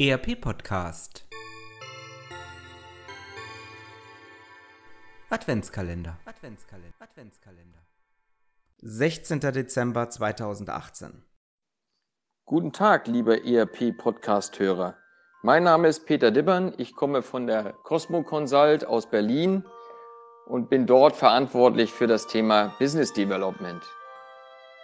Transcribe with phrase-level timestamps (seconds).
[0.00, 1.26] ERP Podcast
[5.28, 7.80] Adventskalender Adventskalender Adventskalender
[8.80, 9.40] 16.
[9.40, 11.24] Dezember 2018
[12.44, 14.96] Guten Tag, liebe ERP Podcast Hörer.
[15.42, 19.64] Mein Name ist Peter Dibbern, ich komme von der Cosmo Consult aus Berlin
[20.46, 23.82] und bin dort verantwortlich für das Thema Business Development.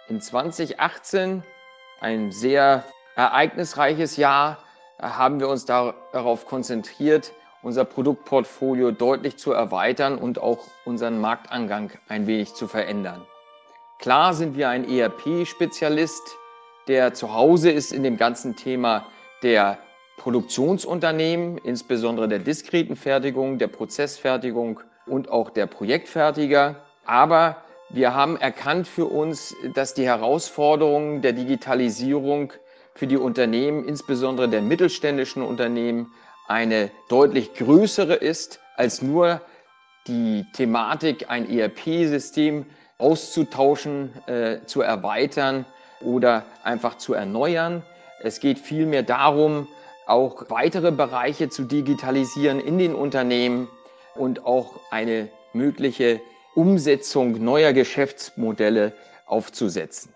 [0.09, 1.41] In 2018,
[2.01, 2.83] ein sehr
[3.15, 4.64] ereignisreiches Jahr,
[4.99, 12.27] haben wir uns darauf konzentriert, unser Produktportfolio deutlich zu erweitern und auch unseren Marktangang ein
[12.27, 13.25] wenig zu verändern.
[13.99, 16.37] Klar sind wir ein ERP-Spezialist,
[16.87, 19.05] der zu Hause ist in dem ganzen Thema
[19.41, 19.79] der
[20.17, 26.75] Produktionsunternehmen, insbesondere der diskreten Fertigung, der Prozessfertigung und auch der Projektfertiger.
[27.05, 27.57] Aber
[27.89, 32.53] wir haben erkannt für uns, dass die Herausforderungen der Digitalisierung
[32.95, 36.11] für die Unternehmen, insbesondere der mittelständischen Unternehmen,
[36.47, 39.41] eine deutlich größere ist als nur
[40.07, 42.65] die Thematik, ein ERP-System
[42.97, 45.65] auszutauschen, äh, zu erweitern
[46.01, 47.83] oder einfach zu erneuern.
[48.21, 49.67] Es geht vielmehr darum,
[50.05, 53.67] auch weitere Bereiche zu digitalisieren in den Unternehmen
[54.13, 56.21] und auch eine mögliche
[56.53, 58.93] Umsetzung neuer Geschäftsmodelle
[59.25, 60.14] aufzusetzen.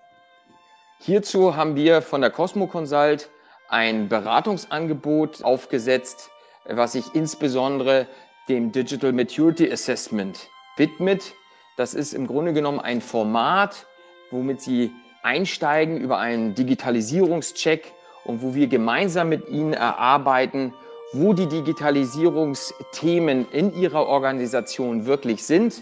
[1.02, 3.30] Hierzu haben wir von der Cosmo Consult
[3.70, 6.30] ein Beratungsangebot aufgesetzt,
[6.66, 8.06] was sich insbesondere
[8.50, 11.34] dem Digital Maturity Assessment widmet.
[11.78, 13.86] Das ist im Grunde genommen ein Format,
[14.30, 14.92] womit Sie
[15.24, 17.94] einsteigen über einen Digitalisierungscheck
[18.26, 20.74] und wo wir gemeinsam mit Ihnen erarbeiten,
[21.14, 25.82] wo die Digitalisierungsthemen in Ihrer Organisation wirklich sind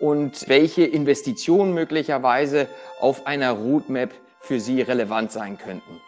[0.00, 2.66] und welche Investitionen möglicherweise
[2.98, 4.10] auf einer Roadmap
[4.40, 6.00] für Sie relevant sein könnten.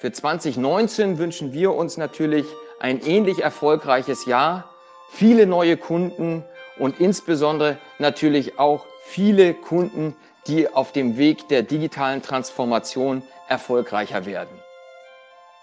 [0.00, 2.46] Für 2019 wünschen wir uns natürlich
[2.78, 4.70] ein ähnlich erfolgreiches Jahr,
[5.10, 6.44] viele neue Kunden
[6.78, 10.16] und insbesondere natürlich auch viele Kunden,
[10.46, 14.60] die auf dem Weg der digitalen Transformation erfolgreicher werden.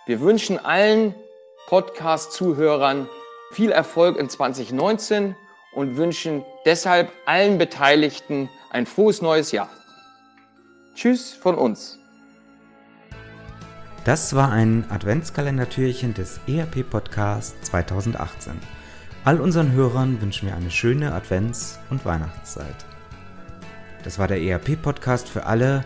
[0.05, 1.13] Wir wünschen allen
[1.67, 3.07] Podcast-Zuhörern
[3.51, 5.35] viel Erfolg in 2019
[5.73, 9.69] und wünschen deshalb allen Beteiligten ein frohes neues Jahr.
[10.95, 11.97] Tschüss von uns.
[14.03, 18.53] Das war ein Adventskalender-Türchen des ERP Podcast 2018.
[19.23, 22.85] All unseren Hörern wünschen wir eine schöne Advents- und Weihnachtszeit.
[24.03, 25.85] Das war der ERP Podcast für alle,